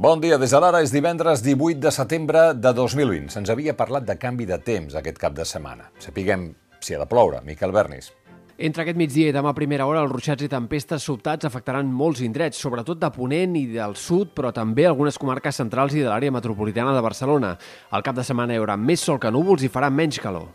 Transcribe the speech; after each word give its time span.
Bon 0.00 0.16
dia, 0.16 0.38
des 0.40 0.48
de 0.48 0.56
l'ara 0.56 0.78
és 0.80 0.94
divendres 0.94 1.42
18 1.44 1.76
de 1.76 1.90
setembre 1.92 2.42
de 2.56 2.70
2020. 2.72 3.26
Se'ns 3.34 3.50
havia 3.52 3.74
parlat 3.76 4.06
de 4.08 4.14
canvi 4.16 4.46
de 4.48 4.56
temps 4.64 4.94
aquest 4.96 5.18
cap 5.20 5.34
de 5.36 5.44
setmana. 5.44 5.90
Sapiguem 6.00 6.46
si 6.80 6.96
ha 6.96 7.00
de 7.02 7.06
ploure. 7.10 7.42
Miquel 7.44 7.68
Bernis. 7.76 8.08
Entre 8.56 8.80
aquest 8.80 8.96
migdia 8.96 9.28
i 9.28 9.34
demà 9.36 9.52
primera 9.52 9.84
hora, 9.84 10.00
els 10.00 10.14
ruixats 10.14 10.46
i 10.46 10.48
tempestes 10.48 11.04
sobtats 11.04 11.44
afectaran 11.44 11.92
molts 11.92 12.24
indrets, 12.24 12.56
sobretot 12.56 12.96
de 12.96 13.12
Ponent 13.12 13.58
i 13.60 13.66
del 13.74 13.92
sud, 13.92 14.32
però 14.32 14.54
també 14.56 14.88
algunes 14.88 15.20
comarques 15.20 15.60
centrals 15.60 15.92
i 15.92 16.00
de 16.00 16.08
l'àrea 16.08 16.32
metropolitana 16.32 16.96
de 16.96 17.04
Barcelona. 17.04 17.52
Al 17.92 18.00
cap 18.00 18.16
de 18.16 18.24
setmana 18.24 18.56
hi 18.56 18.64
haurà 18.64 18.80
més 18.80 19.04
sol 19.04 19.20
que 19.20 19.28
núvols 19.28 19.68
i 19.68 19.68
farà 19.68 19.92
menys 19.92 20.16
calor. 20.24 20.48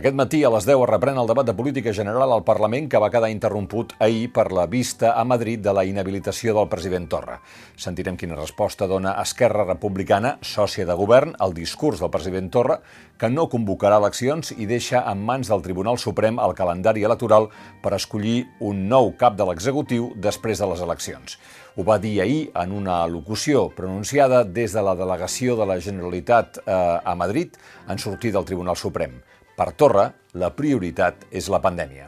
Aquest 0.00 0.16
matí 0.16 0.38
a 0.40 0.48
les 0.48 0.64
10 0.64 0.80
es 0.80 0.88
reprèn 0.88 1.18
el 1.20 1.26
debat 1.28 1.44
de 1.44 1.52
política 1.52 1.92
general 1.92 2.30
al 2.32 2.40
Parlament 2.40 2.86
que 2.88 3.00
va 3.02 3.10
quedar 3.12 3.28
interromput 3.28 3.90
ahir 4.00 4.30
per 4.32 4.46
la 4.56 4.62
vista 4.64 5.10
a 5.12 5.26
Madrid 5.28 5.60
de 5.60 5.74
la 5.76 5.82
inhabilitació 5.84 6.54
del 6.56 6.70
president 6.72 7.04
Torra. 7.12 7.34
Sentirem 7.76 8.16
quina 8.16 8.38
resposta 8.38 8.88
dona 8.88 9.12
Esquerra 9.20 9.66
Republicana, 9.68 10.38
sòcia 10.40 10.86
de 10.88 10.96
govern, 10.96 11.34
al 11.36 11.52
discurs 11.52 12.00
del 12.00 12.08
president 12.14 12.48
Torra, 12.48 12.78
que 13.20 13.28
no 13.28 13.44
convocarà 13.52 13.98
eleccions 14.00 14.54
i 14.56 14.64
deixa 14.64 15.02
en 15.10 15.20
mans 15.20 15.52
del 15.52 15.60
Tribunal 15.60 16.00
Suprem 16.00 16.40
el 16.40 16.56
calendari 16.56 17.04
electoral 17.04 17.50
per 17.84 17.92
escollir 17.92 18.46
un 18.64 18.86
nou 18.88 19.12
cap 19.20 19.36
de 19.36 19.44
l'executiu 19.50 20.14
després 20.16 20.64
de 20.64 20.70
les 20.70 20.80
eleccions. 20.80 21.36
Ho 21.76 21.84
va 21.84 21.98
dir 22.00 22.14
ahir 22.24 22.46
en 22.56 22.72
una 22.72 23.02
locució 23.04 23.68
pronunciada 23.76 24.46
des 24.48 24.72
de 24.72 24.80
la 24.80 24.96
delegació 24.96 25.60
de 25.60 25.68
la 25.68 25.76
Generalitat 25.76 26.62
eh, 26.64 26.72
a 27.04 27.14
Madrid 27.14 27.60
en 27.86 28.00
sortir 28.00 28.32
del 28.32 28.48
Tribunal 28.48 28.80
Suprem. 28.80 29.20
Per 29.60 29.74
Torra, 29.76 30.06
la 30.40 30.48
prioritat 30.56 31.26
és 31.36 31.50
la 31.52 31.58
pandèmia. 31.60 32.06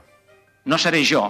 No 0.65 0.79
seré 0.80 1.02
jo 1.05 1.27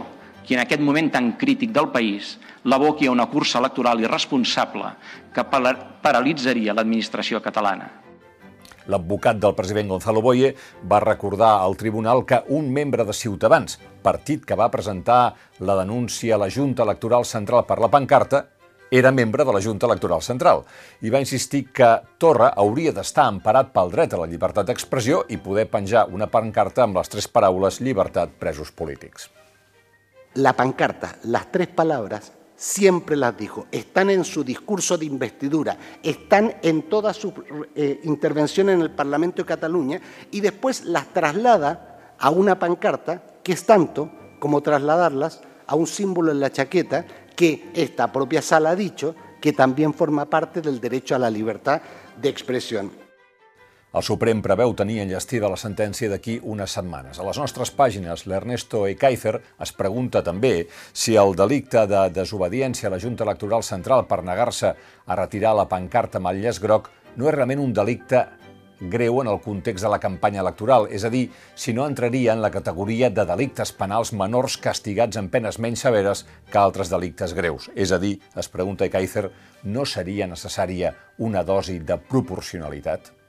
qui 0.47 0.55
en 0.55 0.61
aquest 0.63 0.83
moment 0.83 1.09
tan 1.11 1.33
crític 1.41 1.73
del 1.75 1.89
país 1.91 2.37
l'aboqui 2.63 3.09
a 3.09 3.15
una 3.15 3.27
cursa 3.33 3.59
electoral 3.59 4.05
irresponsable 4.05 4.93
que 5.35 5.45
paralitzaria 5.51 6.77
l'administració 6.79 7.43
catalana. 7.43 7.89
L'advocat 8.87 9.43
del 9.43 9.57
president 9.59 9.91
Gonzalo 9.91 10.23
Boye 10.23 10.55
va 10.87 11.03
recordar 11.03 11.57
al 11.59 11.75
tribunal 11.79 12.23
que 12.27 12.39
un 12.55 12.71
membre 12.71 13.03
de 13.03 13.19
Ciutadans, 13.19 13.81
partit 14.03 14.47
que 14.47 14.59
va 14.59 14.71
presentar 14.71 15.35
la 15.59 15.79
denúncia 15.83 16.37
a 16.37 16.43
la 16.45 16.51
Junta 16.51 16.87
Electoral 16.87 17.27
Central 17.27 17.67
per 17.67 17.81
la 17.83 17.91
pancarta, 17.91 18.47
era 18.93 19.11
membre 19.11 19.45
de 19.45 19.53
la 19.55 19.63
Junta 19.65 19.89
Electoral 19.89 20.21
Central 20.21 20.61
i 21.01 21.11
va 21.11 21.21
insistir 21.23 21.63
que 21.73 21.89
Torra 22.21 22.51
hauria 22.61 22.93
d'estar 22.93 23.25
emparat 23.33 23.71
pel 23.73 23.89
dret 23.95 24.13
a 24.13 24.19
la 24.21 24.27
llibertat 24.29 24.69
d'expressió 24.69 25.23
i 25.33 25.39
poder 25.41 25.65
penjar 25.73 26.05
una 26.13 26.29
pancarta 26.29 26.85
amb 26.85 27.01
les 27.01 27.09
tres 27.09 27.27
paraules 27.33 27.81
llibertat 27.81 28.37
presos 28.37 28.69
polítics. 28.71 29.31
La 30.35 30.53
pancarta, 30.53 31.17
las 31.25 31.51
tres 31.51 31.69
palabras, 31.69 32.33
siempre 32.55 33.17
las 33.17 33.37
dijo, 33.37 33.67
están 33.73 34.11
en 34.11 34.25
su 34.25 34.45
discurso 34.45 34.99
de 34.99 35.07
investidura, 35.07 35.79
están 36.03 36.55
en 36.63 36.83
toda 36.83 37.15
su 37.15 37.33
eh, 37.75 38.01
intervención 38.05 38.69
en 38.69 38.83
el 38.83 38.91
Parlamento 38.91 39.41
de 39.41 39.47
Cataluña 39.47 40.01
y 40.31 40.41
después 40.41 40.85
las 40.85 41.07
traslada 41.15 42.15
a 42.19 42.29
una 42.29 42.59
pancarta 42.59 43.23
que 43.43 43.55
es 43.55 43.65
tanto 43.65 44.11
como 44.39 44.61
trasladarlas 44.61 45.41
a 45.67 45.75
un 45.77 45.87
símbolo 45.87 46.31
en 46.31 46.41
la 46.41 46.53
chaqueta 46.53 47.07
que 47.43 47.73
esta 47.75 48.13
propia 48.13 48.41
sala 48.41 48.71
ha 48.71 48.77
dicho 48.77 49.17
que 49.41 49.53
también 49.53 49.93
forma 49.95 50.31
parte 50.31 50.63
del 50.63 50.81
derecho 50.81 51.17
a 51.17 51.19
la 51.19 51.29
libertad 51.29 51.83
de 52.17 52.29
expresión. 52.29 52.93
El 53.93 54.05
Suprem 54.07 54.39
preveu 54.41 54.71
tenir 54.79 55.01
enllestida 55.03 55.51
la 55.51 55.59
sentència 55.59 56.07
d'aquí 56.13 56.37
unes 56.39 56.71
setmanes. 56.79 57.19
A 57.19 57.27
les 57.27 57.41
nostres 57.43 57.75
pàgines, 57.75 58.29
l'Ernesto 58.31 58.85
Ekaizer 58.87 59.35
es 59.59 59.75
pregunta 59.75 60.23
també 60.23 60.69
si 60.95 61.19
el 61.19 61.35
delicte 61.35 61.83
de 61.91 62.05
desobediència 62.15 62.87
a 62.87 62.95
la 62.95 63.03
Junta 63.03 63.27
Electoral 63.27 63.67
Central 63.67 64.07
per 64.07 64.23
negar-se 64.23 64.71
a 65.05 65.19
retirar 65.19 65.57
la 65.59 65.67
pancarta 65.67 66.23
amb 66.23 66.31
el 66.31 66.47
groc 66.63 66.93
no 67.17 67.27
és 67.27 67.35
realment 67.35 67.67
un 67.67 67.75
delicte 67.75 68.23
greu 68.91 69.21
en 69.23 69.31
el 69.31 69.41
context 69.41 69.85
de 69.85 69.91
la 69.93 70.01
campanya 70.03 70.43
electoral, 70.43 70.89
és 70.91 71.05
a 71.05 71.11
dir, 71.13 71.29
si 71.55 71.75
no 71.77 71.87
entraria 71.87 72.33
en 72.35 72.43
la 72.43 72.51
categoria 72.51 73.11
de 73.11 73.27
delictes 73.29 73.73
penals 73.79 74.13
menors 74.13 74.59
castigats 74.59 75.21
amb 75.21 75.33
penes 75.33 75.61
menys 75.63 75.87
severes 75.87 76.27
que 76.51 76.59
altres 76.59 76.91
delictes 76.91 77.35
greus. 77.39 77.71
És 77.75 77.93
a 77.93 78.01
dir, 78.03 78.19
es 78.37 78.51
pregunta 78.53 78.91
Kaiser, 78.91 79.29
no 79.65 79.87
seria 79.87 80.27
necessària 80.27 80.95
una 81.19 81.45
dosi 81.47 81.79
de 81.79 81.99
proporcionalitat? 82.11 83.22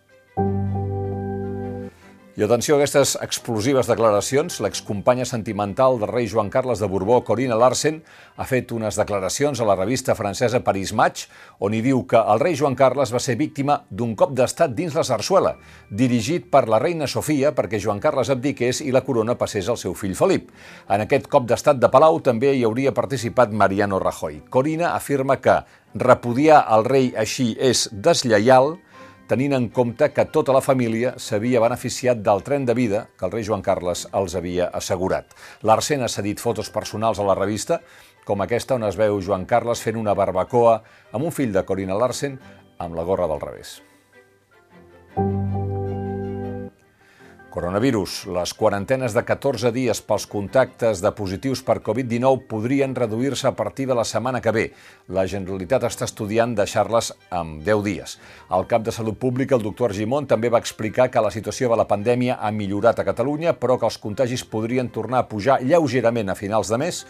I 2.34 2.42
atenció 2.42 2.74
a 2.74 2.80
aquestes 2.82 3.12
explosives 3.22 3.86
declaracions. 3.86 4.56
L'excompanya 4.66 5.26
sentimental 5.30 6.00
del 6.02 6.10
rei 6.10 6.26
Joan 6.26 6.48
Carles 6.50 6.80
de 6.82 6.88
Borbó, 6.90 7.20
Corina 7.22 7.54
Larsen, 7.54 8.00
ha 8.42 8.48
fet 8.50 8.72
unes 8.74 8.98
declaracions 8.98 9.60
a 9.62 9.68
la 9.70 9.76
revista 9.78 10.16
francesa 10.18 10.64
Paris 10.66 10.96
Match, 10.98 11.28
on 11.62 11.76
hi 11.78 11.84
diu 11.86 12.02
que 12.10 12.18
el 12.18 12.42
rei 12.42 12.58
Joan 12.58 12.74
Carles 12.74 13.14
va 13.14 13.22
ser 13.22 13.36
víctima 13.38 13.76
d'un 13.92 14.16
cop 14.18 14.34
d'estat 14.34 14.74
dins 14.74 14.98
la 14.98 15.04
sarsuela, 15.06 15.52
dirigit 15.92 16.48
per 16.50 16.64
la 16.74 16.80
reina 16.82 17.06
Sofia 17.06 17.52
perquè 17.54 17.78
Joan 17.78 18.02
Carles 18.02 18.34
abdiqués 18.34 18.82
i 18.82 18.90
la 18.90 19.04
corona 19.06 19.38
passés 19.38 19.70
al 19.70 19.78
seu 19.78 19.94
fill 19.94 20.18
Felip. 20.18 20.50
En 20.90 21.06
aquest 21.06 21.30
cop 21.30 21.46
d'estat 21.46 21.78
de 21.78 21.92
Palau 21.94 22.18
també 22.26 22.56
hi 22.58 22.66
hauria 22.66 22.96
participat 22.98 23.54
Mariano 23.54 24.02
Rajoy. 24.02 24.42
Corina 24.50 24.96
afirma 24.96 25.38
que 25.38 25.60
repudiar 25.94 26.66
el 26.74 26.90
rei 26.90 27.14
així 27.14 27.52
és 27.62 27.86
deslleial, 27.94 28.80
tenint 29.28 29.54
en 29.56 29.70
compte 29.70 30.10
que 30.12 30.26
tota 30.36 30.54
la 30.56 30.62
família 30.62 31.14
s'havia 31.18 31.62
beneficiat 31.64 32.20
del 32.26 32.44
tren 32.44 32.66
de 32.68 32.76
vida 32.76 33.06
que 33.18 33.26
el 33.28 33.32
rei 33.32 33.46
Joan 33.48 33.64
Carles 33.64 34.08
els 34.12 34.36
havia 34.36 34.68
assegurat. 34.74 35.32
L'Arsen 35.64 36.04
ha 36.04 36.12
cedit 36.12 36.44
fotos 36.44 36.70
personals 36.74 37.20
a 37.20 37.28
la 37.28 37.38
revista, 37.40 37.80
com 38.28 38.44
aquesta 38.44 38.76
on 38.76 38.88
es 38.90 39.00
veu 39.00 39.22
Joan 39.22 39.48
Carles 39.48 39.84
fent 39.84 40.00
una 40.00 40.16
barbacoa 40.18 40.82
amb 41.12 41.24
un 41.24 41.32
fill 41.32 41.56
de 41.56 41.64
Corina 41.64 41.98
Larsen 41.98 42.40
amb 42.80 42.96
la 43.00 43.08
gorra 43.08 43.28
del 43.32 43.42
revés. 43.44 43.80
Coronavirus. 47.54 48.26
Les 48.34 48.52
quarantenes 48.58 49.14
de 49.14 49.22
14 49.22 49.70
dies 49.76 50.00
pels 50.02 50.24
contactes 50.26 51.04
de 51.06 51.12
positius 51.14 51.60
per 51.62 51.76
Covid-19 51.86 52.48
podrien 52.50 52.96
reduir-se 52.98 53.46
a 53.46 53.52
partir 53.54 53.86
de 53.86 53.94
la 53.94 54.06
setmana 54.10 54.42
que 54.42 54.54
ve. 54.56 54.64
La 55.14 55.28
Generalitat 55.30 55.86
està 55.86 56.08
estudiant 56.10 56.56
deixar-les 56.58 57.12
amb 57.30 57.62
10 57.62 57.84
dies. 57.86 58.16
El 58.58 58.66
cap 58.72 58.82
de 58.82 58.96
Salut 58.96 59.20
Pública, 59.22 59.54
el 59.54 59.68
doctor 59.68 59.92
Argimon, 59.92 60.26
també 60.26 60.50
va 60.50 60.64
explicar 60.66 61.12
que 61.14 61.22
la 61.22 61.30
situació 61.30 61.70
de 61.70 61.78
la 61.78 61.86
pandèmia 61.86 62.40
ha 62.42 62.50
millorat 62.50 62.98
a 62.98 63.06
Catalunya, 63.06 63.54
però 63.54 63.78
que 63.78 63.86
els 63.86 64.02
contagis 64.02 64.48
podrien 64.50 64.90
tornar 64.90 65.22
a 65.22 65.30
pujar 65.30 65.62
lleugerament 65.62 66.34
a 66.34 66.40
finals 66.40 66.74
de 66.74 66.82
mes 66.82 67.06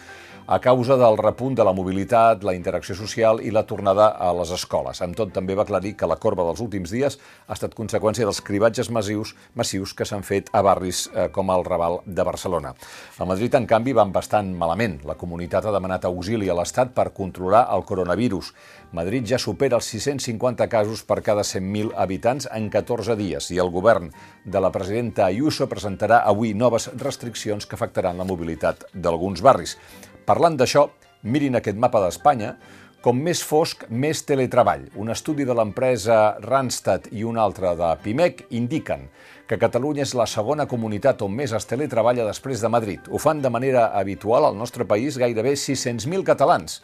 a 0.45 0.59
causa 0.59 0.97
del 0.97 1.17
repunt 1.17 1.55
de 1.55 1.63
la 1.63 1.71
mobilitat, 1.71 2.43
la 2.43 2.53
interacció 2.53 2.95
social 2.95 3.39
i 3.39 3.51
la 3.51 3.63
tornada 3.63 4.09
a 4.19 4.33
les 4.35 4.51
escoles. 4.51 4.99
Amb 5.01 5.15
tot, 5.15 5.31
també 5.31 5.55
va 5.55 5.63
aclarir 5.63 5.93
que 5.95 6.09
la 6.09 6.17
corba 6.19 6.43
dels 6.43 6.59
últims 6.59 6.91
dies 6.91 7.15
ha 7.47 7.55
estat 7.55 7.75
conseqüència 7.77 8.27
dels 8.27 8.41
cribatges 8.43 8.91
massius, 8.91 9.33
massius 9.55 9.93
que 9.95 10.05
s'han 10.05 10.25
fet 10.27 10.51
a 10.51 10.61
barris 10.65 11.05
eh, 11.13 11.29
com 11.31 11.51
el 11.53 11.63
Raval 11.63 12.01
de 12.05 12.27
Barcelona. 12.27 12.73
A 13.19 13.25
Madrid, 13.29 13.55
en 13.55 13.67
canvi, 13.67 13.95
van 13.95 14.11
bastant 14.11 14.51
malament. 14.59 14.99
La 15.07 15.15
comunitat 15.15 15.65
ha 15.65 15.75
demanat 15.75 16.09
auxili 16.11 16.51
a 16.51 16.59
l'Estat 16.59 16.91
per 16.91 17.13
controlar 17.15 17.69
el 17.71 17.87
coronavirus. 17.87 18.51
Madrid 18.91 19.25
ja 19.25 19.39
supera 19.39 19.79
els 19.79 19.87
650 19.95 20.67
casos 20.67 21.05
per 21.07 21.21
cada 21.23 21.47
100.000 21.47 21.95
habitants 21.95 22.49
en 22.51 22.67
14 22.69 23.15
dies 23.15 23.47
i 23.55 23.61
el 23.63 23.71
govern 23.71 24.11
de 24.43 24.59
la 24.59 24.75
presidenta 24.75 25.25
Ayuso 25.25 25.69
presentarà 25.71 26.19
avui 26.27 26.53
noves 26.53 26.91
restriccions 26.99 27.65
que 27.65 27.79
afectaran 27.79 28.19
la 28.19 28.27
mobilitat 28.27 28.89
d'alguns 28.93 29.41
barris. 29.41 29.79
Parlant 30.23 30.55
d'això, 30.55 30.85
mirin 31.27 31.59
aquest 31.59 31.79
mapa 31.79 31.99
d'Espanya, 32.03 32.53
com 33.03 33.17
més 33.19 33.41
fosc, 33.43 33.83
més 33.91 34.21
teletreball. 34.23 34.85
Un 34.95 35.11
estudi 35.11 35.43
de 35.43 35.55
l'empresa 35.57 36.37
Randstad 36.45 37.09
i 37.11 37.25
un 37.27 37.35
altre 37.35 37.73
de 37.75 37.89
Pimec 38.05 38.45
indiquen 38.55 39.09
que 39.53 39.59
Catalunya 39.61 40.01
és 40.01 40.15
la 40.17 40.25
segona 40.25 40.63
comunitat 40.65 41.19
on 41.21 41.33
més 41.37 41.51
es 41.53 41.67
teletreballa 41.69 42.23
després 42.25 42.61
de 42.63 42.71
Madrid. 42.73 43.05
Ho 43.13 43.19
fan 43.21 43.43
de 43.43 43.51
manera 43.53 43.83
habitual 43.99 44.47
al 44.47 44.55
nostre 44.57 44.87
país 44.89 45.19
gairebé 45.21 45.51
600.000 45.53 46.25
catalans, 46.25 46.79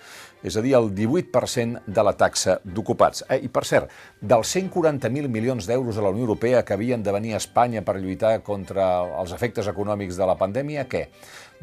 és 0.45 0.53
a 0.53 0.61
dir, 0.61 0.75
el 0.77 0.91
18% 0.93 1.81
de 1.89 2.05
la 2.05 2.13
taxa 2.19 2.59
d'ocupats. 2.61 3.23
Eh, 3.25 3.39
I, 3.47 3.49
per 3.49 3.65
cert, 3.65 3.89
dels 4.21 4.53
140.000 4.53 5.33
milions 5.33 5.65
d'euros 5.65 5.97
de 5.97 6.05
la 6.05 6.13
Unió 6.13 6.27
Europea 6.27 6.61
que 6.61 6.77
havien 6.77 7.01
de 7.01 7.15
venir 7.15 7.33
a 7.33 7.41
Espanya 7.41 7.81
per 7.81 7.97
lluitar 7.97 8.35
contra 8.45 8.91
els 9.17 9.33
efectes 9.33 9.65
econòmics 9.73 10.21
de 10.21 10.29
la 10.29 10.37
pandèmia, 10.37 10.85
què? 10.85 11.07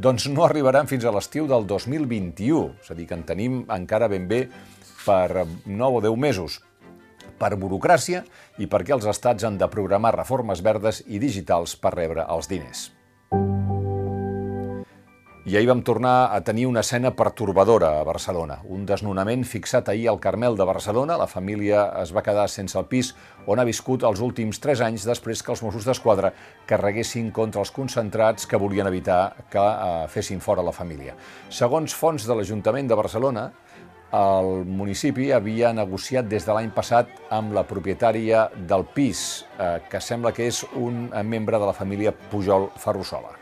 Doncs 0.03 0.27
no 0.35 0.43
arribaran 0.43 0.91
fins 0.91 1.07
a 1.07 1.15
l'estiu 1.15 1.47
del 1.47 1.71
2021, 1.71 2.81
és 2.83 2.91
a 2.91 2.99
dir, 2.99 3.07
que 3.07 3.15
en 3.15 3.23
tenim 3.31 3.63
encara 3.79 4.11
ben 4.11 4.27
bé 4.27 4.49
per 5.07 5.47
9 5.47 5.87
o 5.87 6.03
10 6.03 6.19
mesos 6.19 6.65
per 7.39 7.55
burocràcia 7.61 8.25
i 8.59 8.69
perquè 8.71 8.97
els 8.97 9.09
estats 9.11 9.45
han 9.45 9.59
de 9.61 9.71
programar 9.73 10.17
reformes 10.17 10.63
verdes 10.65 11.03
i 11.07 11.23
digitals 11.23 11.77
per 11.81 11.97
rebre 11.97 12.27
els 12.29 12.49
diners. 12.53 12.91
I 15.47 15.55
ahir 15.55 15.69
vam 15.71 15.79
tornar 15.87 16.35
a 16.35 16.41
tenir 16.43 16.65
una 16.67 16.81
escena 16.83 17.13
pertorbadora 17.15 18.01
a 18.01 18.03
Barcelona. 18.03 18.57
Un 18.67 18.81
desnonament 18.83 19.45
fixat 19.47 19.87
ahir 19.93 20.09
al 20.11 20.19
Carmel 20.19 20.57
de 20.59 20.65
Barcelona. 20.67 21.15
La 21.21 21.29
família 21.31 21.85
es 22.01 22.11
va 22.11 22.25
quedar 22.27 22.49
sense 22.51 22.75
el 22.81 22.89
pis 22.91 23.13
on 23.47 23.63
ha 23.63 23.67
viscut 23.69 24.03
els 24.03 24.19
últims 24.27 24.59
tres 24.59 24.83
anys 24.83 25.05
després 25.07 25.45
que 25.47 25.55
els 25.55 25.63
Mossos 25.63 25.87
d'Esquadra 25.87 26.33
carreguessin 26.67 27.31
contra 27.31 27.63
els 27.63 27.71
concentrats 27.71 28.51
que 28.51 28.59
volien 28.59 28.91
evitar 28.91 29.21
que 29.53 29.63
eh, 29.63 30.09
fessin 30.11 30.43
fora 30.43 30.67
la 30.67 30.75
família. 30.75 31.15
Segons 31.47 31.95
fons 31.95 32.27
de 32.27 32.35
l'Ajuntament 32.35 32.91
de 32.91 32.99
Barcelona, 32.99 33.53
el 34.15 34.65
municipi 34.67 35.33
havia 35.35 35.73
negociat 35.75 36.29
des 36.31 36.47
de 36.47 36.55
l'any 36.55 36.71
passat 36.75 37.11
amb 37.31 37.53
la 37.57 37.65
propietària 37.67 38.47
del 38.69 38.87
pis, 38.95 39.45
eh, 39.59 39.81
que 39.91 40.01
sembla 40.01 40.33
que 40.33 40.47
és 40.47 40.63
un 40.75 41.11
membre 41.25 41.59
de 41.59 41.67
la 41.67 41.73
família 41.73 42.13
Pujol 42.13 42.71
Ferrusola. 42.77 43.35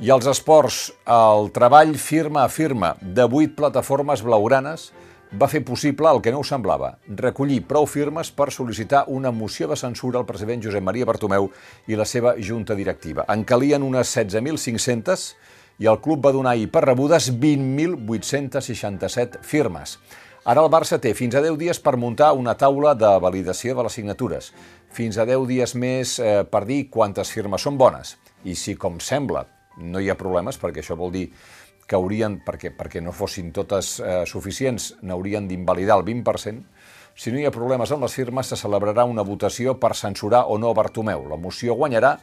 I 0.00 0.08
els 0.08 0.24
esports, 0.26 0.76
el 1.04 1.50
treball 1.52 1.90
firma 2.00 2.46
a 2.46 2.48
firma 2.48 2.94
de 3.02 3.26
vuit 3.28 3.52
plataformes 3.52 4.22
blaugranes 4.24 4.86
va 5.36 5.46
fer 5.46 5.60
possible 5.62 6.08
el 6.08 6.22
que 6.24 6.32
no 6.32 6.40
ho 6.40 6.46
semblava, 6.46 6.94
recollir 7.20 7.60
prou 7.68 7.84
firmes 7.86 8.30
per 8.32 8.48
sol·licitar 8.50 9.04
una 9.12 9.30
moció 9.30 9.68
de 9.68 9.76
censura 9.76 10.18
al 10.18 10.26
president 10.26 10.64
Josep 10.64 10.82
Maria 10.82 11.06
Bartomeu 11.06 11.50
i 11.86 11.98
la 12.00 12.06
seva 12.08 12.32
junta 12.40 12.74
directiva. 12.74 13.26
En 13.28 13.44
calien 13.44 13.84
unes 13.84 14.16
16.500 14.16 15.28
i 15.80 15.88
el 15.88 16.00
club 16.04 16.26
va 16.26 16.32
donar 16.36 16.52
ahir 16.52 16.68
per 16.70 16.84
rebudes 16.84 17.30
20.867 17.32 19.40
firmes. 19.42 19.98
Ara 20.44 20.60
el 20.64 20.70
Barça 20.72 20.98
té 21.00 21.14
fins 21.16 21.34
a 21.36 21.42
10 21.44 21.56
dies 21.60 21.80
per 21.80 21.96
muntar 22.00 22.32
una 22.36 22.54
taula 22.56 22.94
de 22.96 23.18
validació 23.20 23.74
de 23.76 23.82
les 23.84 23.92
signatures, 23.96 24.52
fins 24.92 25.18
a 25.18 25.24
10 25.28 25.46
dies 25.48 25.74
més 25.76 26.18
eh, 26.20 26.44
per 26.48 26.64
dir 26.68 26.90
quantes 26.92 27.30
firmes 27.32 27.62
són 27.64 27.78
bones. 27.80 28.16
I 28.44 28.54
si, 28.56 28.76
com 28.76 29.00
sembla, 29.04 29.46
no 29.80 30.00
hi 30.00 30.08
ha 30.08 30.20
problemes, 30.20 30.58
perquè 30.60 30.80
això 30.84 30.96
vol 30.96 31.12
dir 31.12 31.32
que 31.88 31.96
haurien, 31.98 32.40
perquè, 32.46 32.70
perquè 32.76 33.00
no 33.02 33.12
fossin 33.12 33.52
totes 33.52 34.00
eh, 34.00 34.24
suficients, 34.28 34.94
n'haurien 35.02 35.48
d'invalidar 35.48 35.98
el 36.00 36.06
20%, 36.06 36.62
si 37.20 37.32
no 37.32 37.40
hi 37.40 37.44
ha 37.44 37.52
problemes 37.52 37.90
amb 37.92 38.06
les 38.06 38.14
firmes, 38.16 38.48
se 38.48 38.56
celebrarà 38.56 39.04
una 39.04 39.24
votació 39.26 39.74
per 39.80 39.92
censurar 39.98 40.46
o 40.48 40.56
no 40.58 40.72
Bartomeu. 40.72 41.26
La 41.28 41.36
moció 41.36 41.74
guanyarà 41.76 42.14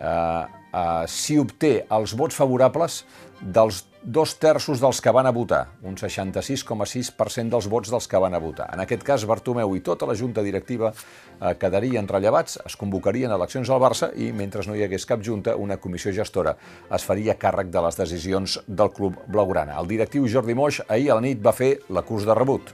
eh, 0.00 0.44
eh, 0.72 1.04
si 1.06 1.38
obté 1.38 1.84
els 1.92 2.16
vots 2.16 2.36
favorables 2.36 3.04
dels 3.40 3.84
dos 4.02 4.32
terços 4.40 4.80
dels 4.80 5.00
que 5.00 5.12
van 5.12 5.28
a 5.28 5.32
votar, 5.32 5.74
un 5.84 5.96
66,6% 6.00 7.52
dels 7.52 7.68
vots 7.68 7.90
dels 7.92 8.06
que 8.08 8.20
van 8.20 8.34
a 8.34 8.40
votar. 8.40 8.70
En 8.72 8.80
aquest 8.80 9.04
cas, 9.04 9.26
Bartomeu 9.28 9.74
i 9.76 9.82
tota 9.84 10.08
la 10.08 10.16
junta 10.16 10.42
directiva 10.42 10.92
eh, 10.92 11.54
quedarien 11.60 12.08
rellevats, 12.08 12.58
es 12.64 12.76
convocarien 12.80 13.32
eleccions 13.32 13.68
al 13.68 13.82
Barça 13.82 14.10
i, 14.16 14.30
mentre 14.32 14.64
no 14.66 14.76
hi 14.76 14.86
hagués 14.86 15.04
cap 15.08 15.20
junta, 15.24 15.56
una 15.56 15.76
comissió 15.76 16.12
gestora 16.16 16.56
es 16.88 17.04
faria 17.04 17.36
càrrec 17.36 17.68
de 17.68 17.84
les 17.84 18.00
decisions 18.00 18.60
del 18.66 18.92
club 18.96 19.20
blaugrana. 19.28 19.76
El 19.80 19.90
directiu 19.90 20.28
Jordi 20.28 20.56
Moix 20.56 20.80
ahir 20.88 21.10
a 21.10 21.20
la 21.20 21.26
nit 21.28 21.44
va 21.44 21.52
fer 21.56 21.76
la 21.90 22.04
curs 22.06 22.24
de 22.24 22.36
rebut. 22.36 22.72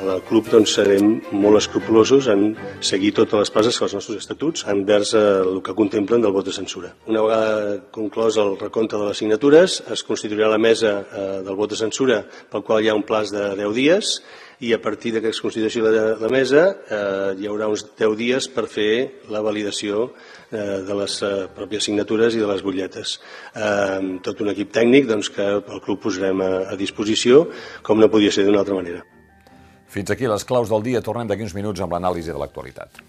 El 0.00 0.22
club 0.26 0.48
doncs, 0.50 0.72
serem 0.78 1.18
molt 1.36 1.60
escrupulosos 1.60 2.26
en 2.32 2.54
seguir 2.80 3.12
totes 3.16 3.42
les 3.42 3.52
passes 3.54 3.76
que 3.78 3.84
els 3.86 3.94
nostres 3.96 4.22
estatuts 4.22 4.64
envers 4.72 5.12
eh, 5.18 5.24
el 5.44 5.60
que 5.64 5.74
contemplen 5.78 6.24
del 6.24 6.32
vot 6.34 6.48
de 6.48 6.54
censura. 6.56 6.94
Una 7.12 7.24
vegada 7.26 7.76
conclòs 7.94 8.38
el 8.40 8.56
recompte 8.60 8.96
de 8.96 9.10
les 9.10 9.20
signatures, 9.22 9.82
es 9.92 10.04
constituirà 10.08 10.48
la 10.50 10.60
mesa 10.62 10.94
eh, 11.02 11.26
del 11.44 11.58
vot 11.58 11.74
de 11.74 11.78
censura 11.78 12.22
pel 12.50 12.64
qual 12.64 12.82
hi 12.82 12.90
ha 12.90 12.96
un 12.98 13.06
plaç 13.06 13.34
de 13.34 13.52
10 13.60 13.76
dies 13.76 14.16
i 14.62 14.72
a 14.72 14.80
partir 14.82 15.12
que 15.20 15.30
es 15.30 15.40
constitueixi 15.42 15.82
la, 15.84 16.16
la 16.18 16.30
mesa 16.32 16.66
eh, 16.70 17.30
hi 17.38 17.48
haurà 17.50 17.68
uns 17.70 17.84
10 17.98 18.18
dies 18.18 18.48
per 18.54 18.68
fer 18.70 18.92
la 19.30 19.42
validació 19.44 20.08
eh, 20.08 20.82
de 20.86 20.98
les 21.02 21.18
eh, 21.26 21.32
pròpies 21.56 21.90
signatures 21.90 22.36
i 22.38 22.42
de 22.42 22.50
les 22.50 22.62
butlletes. 22.64 23.18
Eh, 23.54 24.20
tot 24.24 24.40
un 24.40 24.54
equip 24.54 24.72
tècnic 24.74 25.10
doncs, 25.10 25.32
que 25.34 25.48
el 25.60 25.82
club 25.82 26.02
posarem 26.06 26.42
a, 26.42 26.52
a 26.72 26.78
disposició, 26.78 27.48
com 27.82 28.00
no 28.00 28.10
podia 28.12 28.32
ser 28.34 28.46
d'una 28.48 28.62
altra 28.64 28.78
manera. 28.78 29.02
Fins 29.92 30.08
aquí 30.12 30.28
les 30.30 30.44
claus 30.48 30.70
del 30.72 30.84
dia. 30.86 31.02
Tornem 31.04 31.28
d'aquí 31.28 31.44
uns 31.44 31.56
minuts 31.56 31.82
amb 31.84 31.92
l'anàlisi 31.92 32.32
de 32.32 32.40
l'actualitat. 32.40 33.02